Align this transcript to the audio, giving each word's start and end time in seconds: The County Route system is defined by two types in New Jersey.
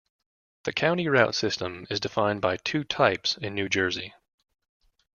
The 0.63 0.73
County 0.73 1.07
Route 1.07 1.35
system 1.35 1.85
is 1.91 1.99
defined 1.99 2.41
by 2.41 2.57
two 2.57 2.83
types 2.83 3.37
in 3.37 3.53
New 3.53 3.69
Jersey. 3.69 4.15